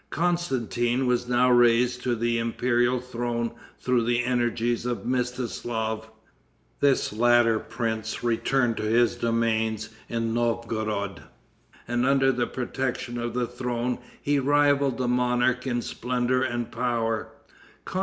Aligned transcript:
Constantin 0.09 1.05
was 1.05 1.27
now 1.29 1.51
raised 1.51 2.01
to 2.01 2.15
the 2.15 2.39
imperial 2.39 2.99
throne 2.99 3.51
through 3.79 4.03
the 4.03 4.23
energies 4.23 4.83
of 4.83 5.03
Mstislaf. 5.05 6.05
This 6.79 7.13
latter 7.13 7.59
prince 7.59 8.23
returned 8.23 8.77
to 8.77 8.83
his 8.83 9.15
domains 9.15 9.89
in 10.09 10.33
Novgorod, 10.33 11.21
and 11.87 12.03
under 12.03 12.31
the 12.31 12.47
protection 12.47 13.19
of 13.19 13.35
the 13.35 13.45
throne 13.45 13.99
he 14.19 14.39
rivaled 14.39 14.97
the 14.97 15.07
monarch 15.07 15.67
in 15.67 15.83
splendor 15.83 16.41
and 16.41 16.71
power. 16.71 17.33